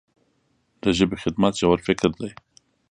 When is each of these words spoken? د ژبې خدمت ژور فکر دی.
د 0.81 0.83
ژبې 0.97 1.17
خدمت 1.23 1.53
ژور 1.61 1.79
فکر 1.87 2.09
دی. 2.19 2.31